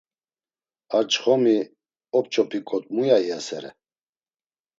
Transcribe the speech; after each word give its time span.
Ar 0.97 1.05
çxomi 1.11 1.57
op̌ç̌opiǩot 2.17 2.85
muya 2.95 3.17
iyasere! 3.21 3.71